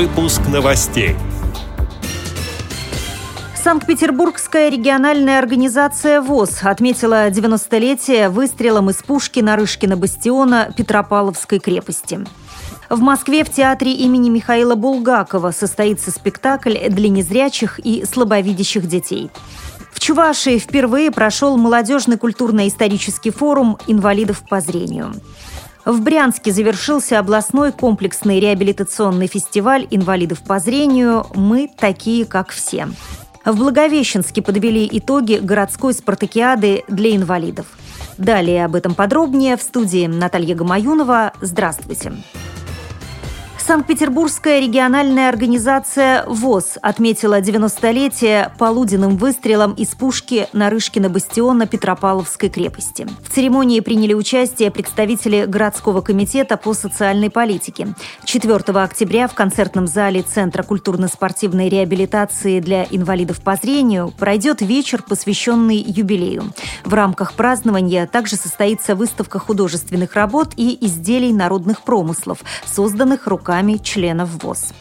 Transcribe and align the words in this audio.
Выпуск 0.00 0.42
новостей. 0.46 1.16
Санкт-Петербургская 3.56 4.68
региональная 4.68 5.40
организация 5.40 6.20
ВОЗ 6.20 6.60
отметила 6.62 7.28
90-летие 7.28 8.28
выстрелом 8.28 8.90
из 8.90 9.02
пушки 9.02 9.40
Нарышкина 9.40 9.96
бастиона 9.96 10.72
Петропавловской 10.76 11.58
крепости. 11.58 12.24
В 12.88 13.00
Москве 13.00 13.42
в 13.42 13.50
театре 13.50 13.92
имени 13.92 14.28
Михаила 14.28 14.76
Булгакова 14.76 15.50
состоится 15.50 16.12
спектакль 16.12 16.76
для 16.88 17.08
незрячих 17.08 17.80
и 17.80 18.04
слабовидящих 18.04 18.86
детей. 18.86 19.32
В 19.92 19.98
Чувашии 19.98 20.60
впервые 20.60 21.10
прошел 21.10 21.56
молодежный 21.56 22.18
культурно-исторический 22.18 23.30
форум 23.30 23.78
инвалидов 23.88 24.44
по 24.48 24.60
зрению. 24.60 25.12
В 25.88 26.02
Брянске 26.02 26.52
завершился 26.52 27.18
областной 27.18 27.72
комплексный 27.72 28.40
реабилитационный 28.40 29.26
фестиваль 29.26 29.86
инвалидов 29.90 30.40
по 30.46 30.58
зрению 30.58 31.24
«Мы 31.34 31.66
такие, 31.66 32.26
как 32.26 32.50
все». 32.50 32.88
В 33.46 33.56
Благовещенске 33.56 34.42
подвели 34.42 34.86
итоги 34.92 35.38
городской 35.40 35.94
спартакиады 35.94 36.84
для 36.88 37.16
инвалидов. 37.16 37.64
Далее 38.18 38.66
об 38.66 38.74
этом 38.74 38.94
подробнее 38.94 39.56
в 39.56 39.62
студии 39.62 40.06
Наталья 40.06 40.54
Гамаюнова. 40.54 41.32
Здравствуйте. 41.40 42.10
Здравствуйте. 42.10 42.47
Санкт-Петербургская 43.68 44.60
региональная 44.60 45.28
организация 45.28 46.24
ВОЗ 46.26 46.78
отметила 46.80 47.38
90-летие 47.38 48.50
полуденным 48.56 49.18
выстрелом 49.18 49.74
из 49.74 49.88
пушки 49.88 50.48
Нарышкина 50.54 51.10
бастиона 51.10 51.66
Петропавловской 51.66 52.48
крепости. 52.48 53.06
В 53.22 53.30
церемонии 53.30 53.80
приняли 53.80 54.14
участие 54.14 54.70
представители 54.70 55.44
городского 55.44 56.00
комитета 56.00 56.56
по 56.56 56.72
социальной 56.72 57.28
политике. 57.28 57.88
4 58.24 58.54
октября 58.56 59.28
в 59.28 59.34
концертном 59.34 59.86
зале 59.86 60.22
Центра 60.22 60.62
культурно-спортивной 60.62 61.68
реабилитации 61.68 62.60
для 62.60 62.84
инвалидов 62.84 63.42
по 63.42 63.56
зрению 63.56 64.14
пройдет 64.18 64.62
вечер, 64.62 65.02
посвященный 65.06 65.76
юбилею. 65.76 66.54
В 66.86 66.94
рамках 66.94 67.34
празднования 67.34 68.06
также 68.06 68.36
состоится 68.36 68.94
выставка 68.94 69.38
художественных 69.38 70.14
работ 70.14 70.54
и 70.56 70.78
изделий 70.86 71.34
народных 71.34 71.82
промыслов, 71.82 72.38
созданных 72.64 73.26
руками 73.26 73.57
правами 73.58 73.78
членов 73.78 74.28
ВОЗ. 74.42 74.72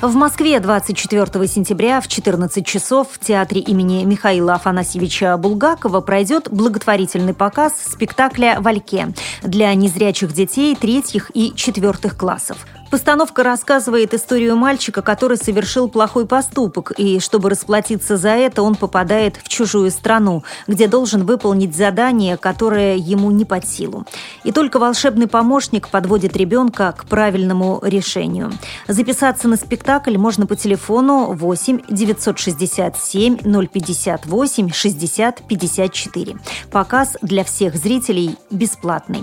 В 0.00 0.14
Москве 0.14 0.60
24 0.60 1.46
сентября 1.48 2.00
в 2.00 2.06
14 2.06 2.64
часов 2.64 3.08
в 3.10 3.18
театре 3.18 3.60
имени 3.60 4.04
Михаила 4.04 4.54
Афанасьевича 4.54 5.36
Булгакова 5.36 6.00
пройдет 6.00 6.48
благотворительный 6.50 7.34
показ 7.34 7.72
спектакля 7.92 8.58
«Вальке» 8.60 9.08
для 9.42 9.74
незрячих 9.74 10.32
детей 10.32 10.76
третьих 10.76 11.30
и 11.34 11.52
четвертых 11.54 12.16
классов. 12.16 12.64
Постановка 12.90 13.44
рассказывает 13.44 14.14
историю 14.14 14.56
мальчика, 14.56 15.00
который 15.00 15.36
совершил 15.36 15.88
плохой 15.88 16.26
поступок, 16.26 16.92
и 16.96 17.20
чтобы 17.20 17.48
расплатиться 17.48 18.16
за 18.16 18.30
это, 18.30 18.62
он 18.62 18.74
попадает 18.74 19.36
в 19.36 19.48
чужую 19.48 19.92
страну, 19.92 20.42
где 20.66 20.88
должен 20.88 21.24
выполнить 21.24 21.76
задание, 21.76 22.36
которое 22.36 22.96
ему 22.96 23.30
не 23.30 23.44
под 23.44 23.64
силу. 23.64 24.06
И 24.42 24.50
только 24.50 24.80
волшебный 24.80 25.28
помощник 25.28 25.88
подводит 25.88 26.36
ребенка 26.36 26.92
к 26.96 27.04
правильному 27.04 27.80
решению. 27.82 28.52
Записаться 28.88 29.46
на 29.46 29.56
спектакль 29.56 30.18
можно 30.18 30.48
по 30.48 30.56
телефону 30.56 31.32
8 31.32 31.82
967 31.88 33.68
058 33.68 34.72
60 34.72 35.42
54. 35.46 36.36
Показ 36.72 37.16
для 37.22 37.44
всех 37.44 37.76
зрителей 37.76 38.36
бесплатный. 38.50 39.22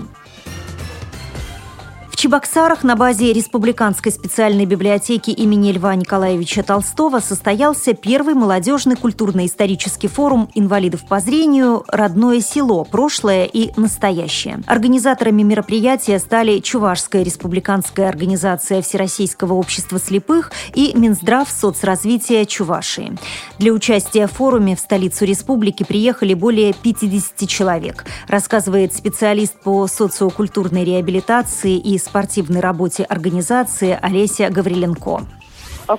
Чебоксарах 2.18 2.82
на 2.82 2.96
базе 2.96 3.32
Республиканской 3.32 4.10
специальной 4.10 4.64
библиотеки 4.66 5.30
имени 5.30 5.70
Льва 5.70 5.94
Николаевича 5.94 6.64
Толстого 6.64 7.20
состоялся 7.20 7.94
первый 7.94 8.34
молодежный 8.34 8.96
культурно-исторический 8.96 10.08
форум 10.08 10.50
инвалидов 10.56 11.06
по 11.08 11.20
зрению 11.20 11.84
«Родное 11.86 12.40
село. 12.40 12.82
Прошлое 12.82 13.44
и 13.44 13.70
настоящее». 13.78 14.60
Организаторами 14.66 15.44
мероприятия 15.44 16.18
стали 16.18 16.58
Чувашская 16.58 17.22
республиканская 17.22 18.08
организация 18.08 18.82
Всероссийского 18.82 19.52
общества 19.52 20.00
слепых 20.00 20.50
и 20.74 20.94
Минздрав 20.96 21.48
соцразвития 21.48 22.46
Чувашии. 22.46 23.16
Для 23.60 23.72
участия 23.72 24.26
в 24.26 24.32
форуме 24.32 24.74
в 24.74 24.80
столицу 24.80 25.24
республики 25.24 25.84
приехали 25.84 26.34
более 26.34 26.72
50 26.72 27.48
человек, 27.48 28.06
рассказывает 28.26 28.92
специалист 28.92 29.54
по 29.60 29.86
социокультурной 29.86 30.82
реабилитации 30.82 31.78
и 31.78 31.96
спортивной 32.08 32.60
работе 32.60 33.04
организации 33.04 33.98
Олеся 34.00 34.48
Гавриленко. 34.50 35.20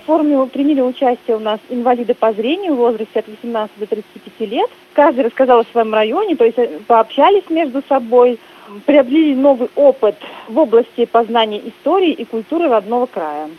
Форуме 0.06 0.46
приняли 0.47 0.81
участие 0.81 1.38
у 1.38 1.40
нас 1.40 1.59
инвалиды 1.70 2.14
по 2.14 2.34
зрению 2.34 2.74
в 2.74 2.78
возрасте 2.78 3.20
от 3.20 3.28
18 3.28 3.80
до 3.80 3.86
35 3.88 4.50
лет. 4.50 4.70
Каждый 4.94 5.25
рассказал 5.25 5.59
о 5.59 5.66
своем 5.72 5.94
районе, 5.94 6.36
то 6.36 6.46
есть 6.46 6.58
э, 6.58 6.80
пообщались 6.88 7.50
между 7.50 7.84
собой, 7.88 8.40
приобрели 8.86 9.36
новый 9.36 9.70
опыт 9.75 10.16
в 10.47 10.58
области 10.58 11.06
познания 11.06 11.62
истории 11.68 12.12
и 12.12 12.26
культуры 12.26 12.68
родного 12.70 13.06
края. 13.08 13.50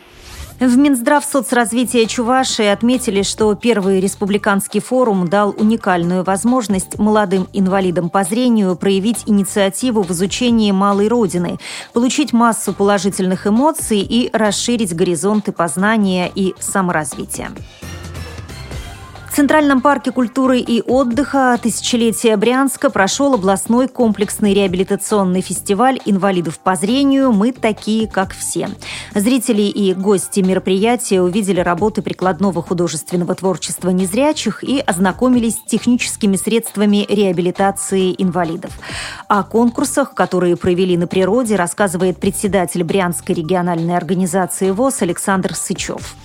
В 0.61 0.77
Минздрав 0.77 1.25
соцразвития 1.25 2.05
Чувашии 2.05 2.67
отметили, 2.67 3.23
что 3.23 3.55
первый 3.55 3.99
республиканский 3.99 4.79
форум 4.79 5.27
дал 5.27 5.55
уникальную 5.57 6.23
возможность 6.23 6.99
молодым 6.99 7.47
инвалидам 7.51 8.11
по 8.11 8.23
зрению 8.23 8.75
проявить 8.75 9.23
инициативу 9.25 10.03
в 10.03 10.11
изучении 10.11 10.69
малой 10.69 11.07
родины, 11.07 11.57
получить 11.93 12.31
массу 12.31 12.75
положительных 12.75 13.47
эмоций 13.47 14.01
и 14.01 14.29
расширить 14.33 14.95
горизонты 14.95 15.51
познания 15.51 16.31
и 16.35 16.53
саморазвития. 16.59 17.49
В 19.31 19.33
Центральном 19.33 19.79
парке 19.79 20.11
культуры 20.11 20.59
и 20.59 20.81
отдыха 20.81 21.57
«Тысячелетия 21.63 22.35
Брянска» 22.35 22.89
прошел 22.89 23.33
областной 23.33 23.87
комплексный 23.87 24.53
реабилитационный 24.53 25.39
фестиваль 25.39 26.01
инвалидов 26.03 26.59
по 26.59 26.75
зрению 26.75 27.31
«Мы 27.31 27.53
такие, 27.53 28.09
как 28.09 28.33
все». 28.33 28.69
Зрители 29.15 29.61
и 29.61 29.93
гости 29.93 30.41
мероприятия 30.41 31.21
увидели 31.21 31.61
работы 31.61 32.01
прикладного 32.01 32.61
художественного 32.61 33.33
творчества 33.33 33.91
незрячих 33.91 34.65
и 34.65 34.79
ознакомились 34.79 35.55
с 35.55 35.63
техническими 35.63 36.35
средствами 36.35 37.05
реабилитации 37.07 38.13
инвалидов. 38.17 38.77
О 39.29 39.43
конкурсах, 39.43 40.13
которые 40.13 40.57
провели 40.57 40.97
на 40.97 41.07
природе, 41.07 41.55
рассказывает 41.55 42.19
председатель 42.19 42.83
Брянской 42.83 43.33
региональной 43.33 43.95
организации 43.95 44.71
ВОЗ 44.71 45.03
Александр 45.03 45.55
Сычев. 45.55 46.17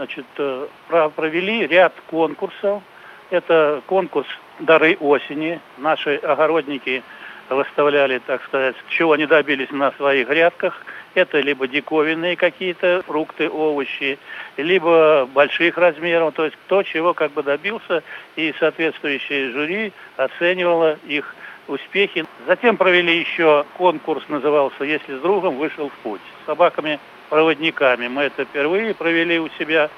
Значит, 0.00 0.24
э, 0.38 0.66
провели 1.14 1.66
ряд 1.66 1.92
конкурсов. 2.08 2.82
Это 3.28 3.82
конкурс 3.86 4.26
«Дары 4.58 4.96
осени». 4.98 5.60
Наши 5.76 6.16
огородники 6.16 7.02
выставляли, 7.50 8.18
так 8.26 8.42
сказать, 8.44 8.76
чего 8.88 9.12
они 9.12 9.26
добились 9.26 9.70
на 9.70 9.92
своих 9.92 10.26
грядках. 10.26 10.86
Это 11.12 11.40
либо 11.40 11.68
диковинные 11.68 12.34
какие-то 12.36 13.02
фрукты, 13.06 13.50
овощи, 13.50 14.18
либо 14.56 15.28
больших 15.34 15.76
размеров, 15.76 16.32
то 16.32 16.46
есть 16.46 16.56
то, 16.66 16.82
чего 16.82 17.12
как 17.12 17.32
бы 17.32 17.42
добился, 17.42 18.02
и 18.36 18.54
соответствующее 18.58 19.50
жюри 19.50 19.92
оценивало 20.16 20.96
их 21.06 21.36
успехи. 21.68 22.24
Затем 22.46 22.78
провели 22.78 23.18
еще 23.18 23.66
конкурс, 23.76 24.24
назывался 24.30 24.82
«Если 24.82 25.18
с 25.18 25.20
другом 25.20 25.58
вышел 25.58 25.90
в 25.90 25.94
путь». 26.02 26.22
С 26.42 26.46
собаками 26.46 26.98
проводниками. 27.30 28.08
Мы 28.08 28.24
это 28.24 28.44
впервые 28.44 28.92
провели 28.92 29.38
у 29.38 29.48
себя. 29.58 29.88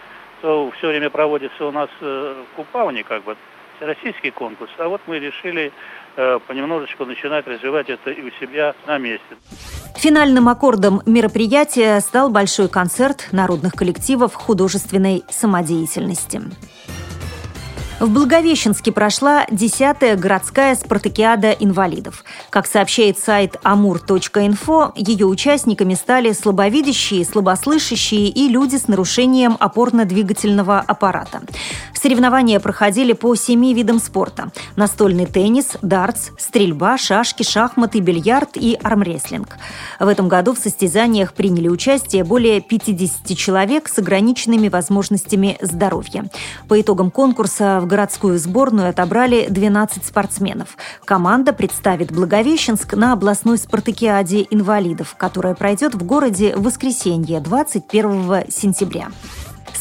То 0.41 0.71
все 0.79 0.89
время 0.89 1.11
проводится 1.11 1.67
у 1.67 1.73
нас 1.73 1.89
э, 2.01 2.35
в 2.53 2.57
Купавне, 2.57 3.05
как 3.05 3.25
бы, 3.25 3.37
российский 3.81 4.31
конкурс. 4.31 4.71
А 4.79 4.89
вот 4.89 5.01
мы 5.07 5.19
решили 5.19 5.73
э, 6.17 6.39
понемножечку 6.47 7.05
начинать 7.05 7.47
развивать 7.47 7.89
это 7.89 8.11
и 8.11 8.23
у 8.23 8.31
себя 8.41 8.75
на 8.87 8.99
месте. 8.99 9.37
Финальным 9.97 10.49
аккордом 10.49 11.01
мероприятия 11.07 12.01
стал 12.01 12.29
большой 12.31 12.69
концерт 12.69 13.29
народных 13.33 13.75
коллективов 13.75 14.35
художественной 14.35 15.23
самодеятельности. 15.29 16.41
В 18.03 18.11
Благовещенске 18.11 18.91
прошла 18.91 19.45
10-я 19.45 20.17
городская 20.17 20.75
спартакиада 20.75 21.53
инвалидов. 21.53 22.25
Как 22.51 22.67
сообщает 22.67 23.17
сайт 23.17 23.55
amur.info, 23.63 24.91
ее 24.97 25.27
участниками 25.27 25.95
стали 25.95 26.33
слабовидящие, 26.33 27.25
слабослышащие 27.25 28.27
и 28.27 28.49
люди 28.49 28.75
с 28.75 28.89
нарушением 28.89 29.57
опорно-двигательного 29.61 30.81
аппарата. 30.81 31.43
Соревнования 32.03 32.59
проходили 32.59 33.13
по 33.13 33.37
семи 33.37 33.75
видам 33.75 34.01
спорта. 34.01 34.51
Настольный 34.75 35.25
теннис, 35.25 35.77
дартс, 35.83 36.31
стрельба, 36.37 36.99
шашки, 36.99 37.45
шахматы, 37.45 38.01
бильярд 38.01 38.57
и 38.57 38.77
армрестлинг. 38.83 39.57
В 40.01 40.09
этом 40.09 40.27
году 40.27 40.53
в 40.53 40.59
состязаниях 40.59 41.33
приняли 41.33 41.69
участие 41.69 42.25
более 42.25 42.61
50 42.61 43.39
человек 43.39 43.89
с 43.89 44.01
ограниченными 44.01 44.67
возможностями 44.67 45.57
здоровья. 45.61 46.29
По 46.67 46.81
итогам 46.81 47.13
конкурса 47.13 47.79
в 47.81 47.87
городскую 47.87 48.37
сборную 48.37 48.89
отобрали 48.89 49.47
12 49.49 50.05
спортсменов. 50.05 50.77
Команда 51.05 51.53
представит 51.53 52.11
Благовещенск 52.11 52.95
на 52.95 53.13
областной 53.13 53.59
спартакиаде 53.59 54.45
инвалидов, 54.51 55.15
которая 55.17 55.55
пройдет 55.55 55.95
в 55.95 56.03
городе 56.05 56.57
в 56.57 56.65
воскресенье 56.65 57.39
21 57.39 58.51
сентября. 58.51 59.07